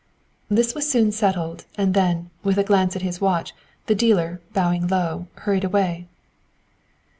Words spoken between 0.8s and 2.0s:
soon settled, and